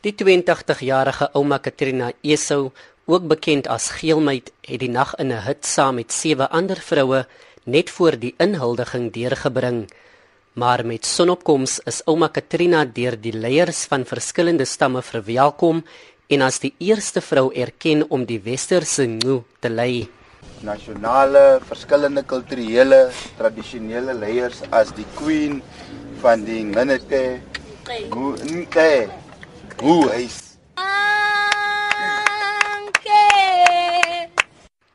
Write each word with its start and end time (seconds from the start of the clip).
Die 0.00 0.14
82-jarige 0.16 1.26
ouma 1.36 1.58
Katrina 1.60 2.06
Esou, 2.24 2.70
ook 3.04 3.26
bekend 3.28 3.66
as 3.68 3.90
Geelmeid, 3.98 4.46
het 4.64 4.80
die 4.80 4.88
nag 4.88 5.10
in 5.20 5.28
'n 5.28 5.44
hut 5.44 5.66
saam 5.66 5.94
met 6.00 6.12
sewe 6.12 6.48
ander 6.48 6.80
vroue 6.80 7.26
net 7.64 7.90
voor 7.90 8.16
die 8.16 8.34
inhuldiging 8.38 9.12
deurgebring. 9.12 9.90
Maar 10.54 10.86
met 10.86 11.04
sonopkoms 11.04 11.80
is 11.84 12.00
ouma 12.06 12.28
Katrina 12.28 12.84
deur 12.84 13.20
die 13.20 13.32
leiers 13.32 13.84
van 13.84 14.04
verskillende 14.04 14.64
stamme 14.64 15.02
verwelkom 15.02 15.84
en 16.28 16.42
as 16.42 16.58
die 16.58 16.74
eerste 16.78 17.20
vrou 17.20 17.52
erken 17.54 18.10
om 18.10 18.24
die 18.24 18.40
westerse 18.40 19.06
Ngu 19.06 19.42
te 19.58 19.68
lei. 19.68 20.08
Nasionale, 20.60 21.60
verskillende 21.68 22.22
kulturele, 22.22 23.10
tradisionele 23.36 24.14
leiers 24.14 24.62
as 24.70 24.94
die 24.94 25.06
queen 25.14 25.62
van 26.20 26.44
die 26.44 26.64
Ngunete. 26.64 27.40
Ngu 28.08 28.36
Nte. 29.80 29.88
Ngu 29.88 30.12
is 30.12 30.36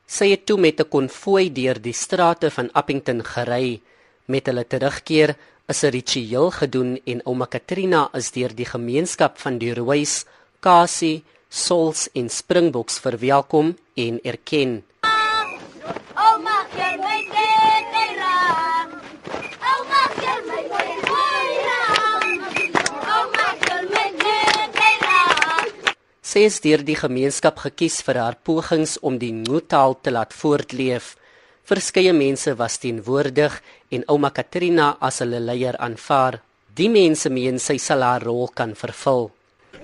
Sy 0.05 0.29
het 0.31 0.45
toe 0.45 0.57
met 0.57 0.79
'n 0.79 0.89
konvooi 0.89 1.51
deur 1.51 1.81
die 1.81 1.93
strate 1.93 2.51
van 2.51 2.69
Appington 2.71 3.23
gery. 3.23 3.81
Met 4.25 4.45
hulle 4.45 4.65
terugkeer 4.67 5.35
is 5.67 5.83
'n 5.83 5.89
ritueel 5.89 6.51
gedoen 6.51 7.01
en 7.05 7.21
ouma 7.25 7.45
Katrina 7.45 8.09
is 8.13 8.31
deur 8.31 8.55
die 8.55 8.65
gemeenskap 8.65 9.37
van 9.37 9.57
die 9.57 9.73
Roois, 9.73 10.25
Kasi, 10.59 11.23
Sols 11.49 12.09
en 12.13 12.29
Springboks 12.29 12.99
verwelkom 12.99 13.77
en 13.95 14.19
erken. 14.23 14.83
Sy 26.35 26.41
is 26.49 26.57
deur 26.59 26.81
die 26.83 26.97
gemeenskap 26.99 27.61
gekies 27.63 28.01
vir 28.03 28.17
haar 28.19 28.35
pogings 28.43 28.97
om 29.07 29.15
die 29.15 29.29
Ngu-taal 29.31 29.93
te 30.03 30.11
laat 30.11 30.33
voortleef. 30.35 31.13
Verskeie 31.63 32.11
mense 32.11 32.51
was 32.59 32.73
teenwoordig 32.83 33.53
en 33.95 34.01
ouma 34.11 34.33
Katrina 34.35 34.89
as 34.99 35.21
hulle 35.23 35.39
leier 35.39 35.77
aanvaar. 35.79 36.41
Die 36.75 36.89
mense 36.91 37.29
meen 37.31 37.55
sy 37.63 37.77
sal 37.79 38.03
haar 38.03 38.25
rol 38.27 38.49
kan 38.51 38.73
vervul. 38.75 39.29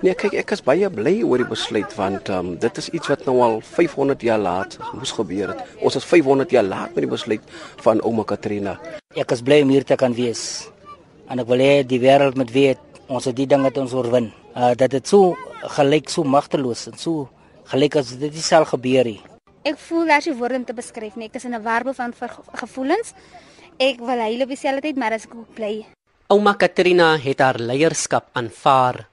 Nee, 0.02 0.12
kyk, 0.12 0.36
ek 0.42 0.52
is 0.52 0.60
baie 0.66 0.90
bly 0.92 1.14
oor 1.24 1.40
die 1.40 1.46
besluit 1.48 1.94
want 1.96 2.28
um, 2.28 2.50
dit 2.60 2.80
is 2.82 2.90
iets 2.98 3.08
wat 3.08 3.24
nou 3.24 3.38
al 3.46 3.56
500 3.64 4.26
jaar 4.28 4.42
laat 4.44 4.76
moes 4.90 5.14
gebeur 5.16 5.54
het. 5.54 5.62
Ons 5.80 5.96
is 6.02 6.08
500 6.10 6.52
jaar 6.52 6.68
laat 6.68 6.92
met 6.92 7.06
die 7.06 7.12
besluit 7.14 7.46
van 7.80 8.02
ouma 8.04 8.26
Katrina. 8.28 8.76
Ek 9.16 9.32
is 9.32 9.40
bly 9.40 9.62
om 9.64 9.72
hier 9.72 9.88
te 9.88 9.96
kan 9.96 10.12
wees. 10.12 10.66
En 11.32 11.40
ek 11.40 11.48
wil 11.48 11.64
hê 11.64 11.72
die 11.80 12.02
wêreld 12.04 12.36
moet 12.36 12.52
weet 12.52 13.08
ons 13.08 13.24
het 13.30 13.40
die 13.40 13.48
ding 13.48 13.64
het 13.64 13.80
ons 13.80 13.96
oorwin. 13.96 14.28
Uh 14.52 14.74
dat 14.76 14.92
dit 14.92 15.08
so 15.08 15.32
gelyk 15.62 16.10
so 16.10 16.24
magteloos 16.24 16.86
en 16.86 16.98
so 16.98 17.28
gelyk 17.70 17.96
as 17.96 18.16
dit 18.18 18.32
nie 18.32 18.42
sal 18.42 18.64
gebeur 18.64 19.04
nie. 19.04 19.20
Ek 19.62 19.78
voel 19.78 20.10
as 20.10 20.26
jy 20.26 20.34
woorde 20.34 20.58
om 20.58 20.64
te 20.64 20.74
beskryf 20.74 21.14
nie. 21.16 21.28
Ek 21.30 21.36
is 21.36 21.44
in 21.44 21.54
'n 21.54 21.62
warbel 21.62 21.94
van 21.94 22.12
gevoelens. 22.54 23.14
Ek 23.78 23.98
wil 23.98 24.18
huil 24.18 24.42
op 24.42 24.48
dieselfde 24.48 24.82
tyd, 24.82 24.96
maar 24.96 25.12
as 25.12 25.24
ek 25.24 25.34
ook 25.34 25.54
bly. 25.54 25.86
Ouma 26.28 26.54
Katrina 26.54 27.16
het 27.16 27.40
haar 27.40 27.58
leierskap 27.58 28.28
aanvaar. 28.32 29.06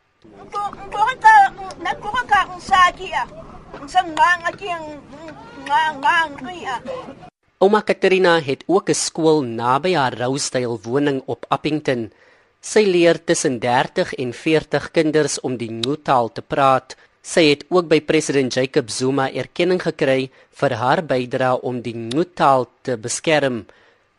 Ouma 7.60 7.82
Katrina 7.82 8.40
het 8.40 8.64
ook 8.68 8.90
'n 8.90 8.94
skool 8.94 9.42
naby 9.42 9.94
haar 9.94 10.14
Rousdale 10.14 10.80
woning 10.82 11.22
op 11.26 11.46
Appington. 11.50 12.12
Sy 12.60 12.84
leer 12.84 13.16
tussen 13.24 13.60
30 13.64 14.14
en 14.20 14.34
40 14.36 14.92
kinders 14.92 15.38
om 15.48 15.56
die 15.58 15.70
Ngu-taal 15.72 16.28
te 16.36 16.42
praat. 16.44 16.98
Sy 17.24 17.46
het 17.48 17.64
ook 17.72 17.88
by 17.88 18.02
president 18.04 18.54
Jacob 18.54 18.92
Zuma 18.92 19.30
erkenning 19.32 19.80
gekry 19.80 20.28
vir 20.60 20.76
haar 20.82 21.02
bydrae 21.08 21.62
om 21.64 21.80
die 21.82 21.96
Ngu-taal 21.96 22.68
te 22.84 22.98
beskerm. 23.00 23.64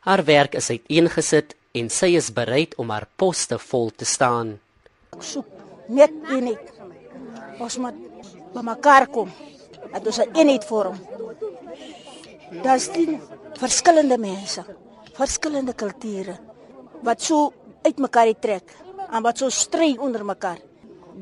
Haar 0.09 0.25
werk 0.25 0.57
is 0.57 0.71
uiteengesit 0.71 1.55
en 1.77 1.93
sy 1.93 2.15
is 2.17 2.33
bereid 2.33 2.73
om 2.81 2.89
haar 2.91 3.07
poste 3.21 3.59
vol 3.61 3.91
te 3.91 4.09
staan. 4.09 4.59
soek 5.21 5.47
net 5.89 6.13
eenheid. 6.31 6.73
Ons 7.61 7.77
moet 7.77 7.97
by 8.55 8.63
mekaar 8.63 9.07
kom. 9.07 9.31
Dat 9.93 10.07
ons 10.07 10.19
'n 10.19 10.33
eenheid 10.35 10.65
vorm. 10.65 10.97
Daar's 12.63 12.89
die 12.89 13.19
verskillende 13.59 14.19
mense, 14.19 14.65
verskillende 15.13 15.75
kulture 15.75 16.39
wat 17.03 17.23
so 17.23 17.53
uitmekaar 17.85 18.35
trek 18.41 18.77
en 19.11 19.23
wat 19.23 19.39
so 19.39 19.49
stry 19.49 19.97
onder 19.99 20.25
mekaar. 20.25 20.59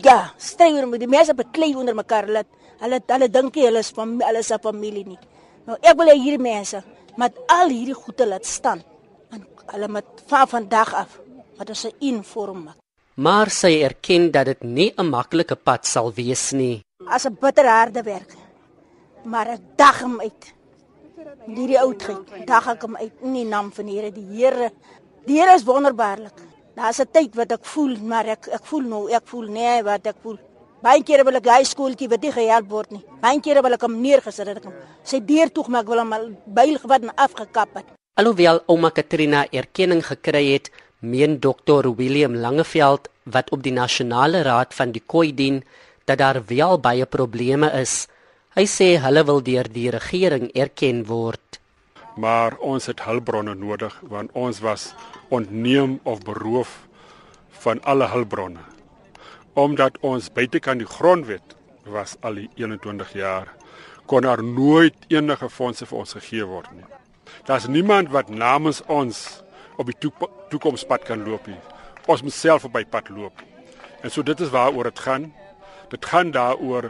Ja, 0.03 0.33
stry 0.37 0.83
onder 0.83 0.99
die 0.99 1.09
mense 1.09 1.35
beklei 1.35 1.75
onder 1.77 1.95
mekaar. 1.95 2.27
Hulle 2.27 2.45
hulle 2.81 3.01
hulle 3.07 3.29
dink 3.29 3.55
nie 3.55 3.65
hulle 3.65 3.79
is 3.79 3.91
van 3.91 4.21
hulle 4.21 4.39
is 4.39 4.53
'n 4.53 4.59
familie 4.61 5.07
nie. 5.07 5.19
Nou 5.67 5.77
ek 5.83 5.97
wil 5.97 6.09
hê 6.09 6.17
hierdie 6.17 6.43
mense 6.43 6.83
met 7.17 7.33
al 7.49 7.69
hierdie 7.69 7.95
goede 7.95 8.27
laat 8.27 8.47
staan 8.47 8.83
en 9.31 9.47
hulle 9.73 9.89
met 9.89 10.05
van 10.27 10.47
vandag 10.47 10.95
af 10.95 11.21
wat 11.59 11.69
ons 11.69 11.85
'n 11.87 11.95
inform 12.01 12.63
maak. 12.65 12.77
Maar 13.15 13.51
sy 13.51 13.83
erken 13.83 14.31
dat 14.31 14.47
dit 14.47 14.63
nie 14.63 14.93
'n 14.97 15.09
maklike 15.11 15.57
pad 15.57 15.87
sal 15.87 16.13
wees 16.13 16.53
nie. 16.53 16.83
as 17.07 17.25
'n 17.27 17.37
bitterharde 17.41 18.03
werk. 18.03 18.35
Maar 19.25 19.47
ek 19.47 19.61
dag 19.77 20.01
hom 20.01 20.21
uit. 20.21 20.55
Hierdie 21.47 21.81
oudheid, 21.81 22.47
dag 22.47 22.67
ek 22.69 22.83
hom 22.83 22.97
uit 22.97 23.13
in 23.23 23.33
die 23.33 23.45
naam 23.45 23.73
van 23.73 23.87
die 23.87 23.95
Here. 23.99 24.13
Die 24.13 24.29
Here, 24.37 24.71
die 25.27 25.41
Here 25.41 25.55
is 25.55 25.65
wonderbaarlik. 25.65 26.39
Daar's 26.79 27.01
'n 27.03 27.11
tyd 27.11 27.35
wat 27.35 27.53
ek 27.53 27.65
voel, 27.65 27.97
maar 28.11 28.27
ek 28.27 28.47
ek 28.57 28.65
voel 28.71 28.85
nou, 28.87 29.11
ek 29.11 29.27
voel 29.27 29.47
nee 29.51 29.83
wat 29.83 30.07
ek 30.07 30.19
voel. 30.23 30.39
Baie 30.81 31.03
kere 31.03 31.25
wil 31.25 31.35
ek 31.35 31.47
hy 31.51 31.65
skooltjie 31.65 32.09
wat 32.09 32.23
nie 32.23 32.31
gehelp 32.33 32.69
word 32.71 32.91
nie. 32.93 33.05
Baie 33.21 33.41
kere 33.41 33.63
wil 33.63 33.73
ek 33.73 33.83
hom 33.83 34.01
neergesit 34.01 34.47
het 34.47 34.59
ek 34.59 34.65
hom. 34.65 34.75
Sy 35.03 35.19
deur 35.19 35.51
toe 35.51 35.65
maar 35.69 35.83
ek 35.83 35.89
wil 35.89 35.99
hom 35.99 36.13
al 36.13 36.29
byl 36.47 36.79
wat 36.85 37.03
en 37.03 37.11
afgekap 37.17 37.75
het. 37.75 37.87
Alhoewel 38.15 38.63
ouma 38.69 38.91
Katrina 38.91 39.47
erkenning 39.51 40.05
gekry 40.07 40.53
het, 40.53 40.71
meen 41.01 41.41
dokter 41.41 41.83
William 41.97 42.35
Langeveld 42.35 43.09
wat 43.25 43.51
op 43.51 43.63
die 43.63 43.73
nasionale 43.73 44.43
raad 44.43 44.73
van 44.75 44.93
die 44.93 45.03
Khoi 45.07 45.35
dien 45.35 45.65
dat 46.05 46.19
daar 46.19 46.45
wel 46.47 46.79
baie 46.79 47.07
probleme 47.07 47.73
is. 47.73 48.07
Hy 48.55 48.67
sê 48.67 48.99
hulle 49.03 49.25
wil 49.25 49.43
deur 49.43 49.67
die 49.67 49.91
regering 49.91 50.51
erken 50.55 51.07
word. 51.07 51.58
Maar 52.19 52.57
ons 52.59 52.87
het 52.91 53.05
hulpbronne 53.07 53.55
nodig 53.55 53.95
want 54.11 54.33
ons 54.35 54.59
was 54.65 54.91
ontneem 55.29 56.01
of 56.03 56.25
beroof 56.27 56.75
van 57.63 57.83
alle 57.83 58.09
hulpbronne. 58.11 58.65
Omdat 59.55 59.99
ons 60.07 60.33
buitekant 60.33 60.83
die 60.83 60.91
grondwet 60.91 61.55
was 61.87 62.17
al 62.21 62.43
die 62.43 62.51
21 62.59 63.13
jaar 63.13 63.55
kon 64.09 64.25
daar 64.25 64.43
nooit 64.45 64.95
enige 65.13 65.51
fondse 65.53 65.87
vir 65.87 65.99
ons 66.01 66.17
gegee 66.17 66.47
word 66.49 66.71
nie. 66.73 66.87
Daar's 67.45 67.67
niemand 67.69 68.09
wat 68.15 68.31
namens 68.33 68.81
ons 68.89 69.43
op 69.77 69.91
die 69.91 70.13
toekomspad 70.49 71.05
kan 71.05 71.27
loop 71.29 71.47
nie. 71.47 71.61
Ons 72.09 72.25
moet 72.25 72.35
self 72.35 72.65
op 72.65 72.73
by 72.73 72.85
pad 72.89 73.11
loop. 73.13 73.45
En 74.01 74.11
so 74.11 74.25
dit 74.25 74.41
is 74.41 74.53
waaroor 74.55 74.89
dit 74.89 75.03
gaan. 75.05 75.29
Dit 75.93 76.09
gaan 76.09 76.33
daaroor 76.33 76.89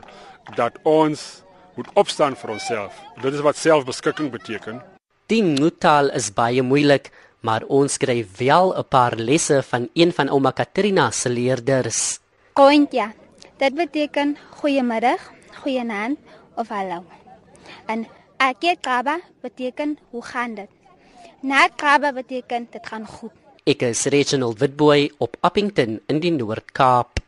dat 0.54 0.78
ons 0.86 1.26
moet 1.74 1.90
opstaan 1.94 2.38
vir 2.38 2.54
onsself. 2.54 3.02
Dit 3.22 3.34
is 3.34 3.42
wat 3.42 3.58
selfbeskikking 3.58 4.30
beteken. 4.30 4.82
Die 5.28 5.42
Ngu-taal 5.44 6.06
is 6.16 6.30
baie 6.32 6.62
moeilik, 6.64 7.10
maar 7.44 7.66
ons 7.68 7.98
kry 8.00 8.24
wel 8.38 8.72
'n 8.72 8.88
paar 8.88 9.14
lesse 9.28 9.60
van 9.62 9.88
een 9.92 10.12
van 10.12 10.28
ouma 10.28 10.52
Katrina 10.56 11.10
se 11.10 11.28
leerders. 11.28 12.20
Kointja. 12.52 13.12
Dit 13.58 13.74
beteken 13.74 14.36
goeiemiddag, 14.50 15.20
goeienaand 15.60 16.18
of 16.56 16.68
hallo. 16.68 17.04
En 17.86 18.06
akekaba 18.36 19.20
beteken 19.40 19.98
hoe 20.10 20.22
gaan 20.22 20.54
dit? 20.54 20.70
Nakaba 21.40 22.12
beteken 22.12 22.66
dit 22.70 22.86
gaan 22.86 23.06
goed. 23.06 23.32
Ek 23.64 23.82
is 23.82 24.04
Reginald 24.04 24.58
Witboy 24.58 25.10
op 25.18 25.36
Appington 25.40 26.00
in 26.06 26.20
die 26.20 26.32
Noord-Kaap. 26.32 27.20